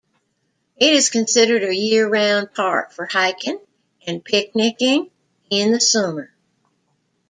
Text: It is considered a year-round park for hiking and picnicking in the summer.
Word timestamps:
It 0.77 0.93
is 0.93 1.11
considered 1.11 1.63
a 1.63 1.75
year-round 1.75 2.55
park 2.55 2.91
for 2.91 3.05
hiking 3.05 3.59
and 4.07 4.25
picnicking 4.25 5.11
in 5.51 5.71
the 5.71 5.79
summer. 5.79 6.33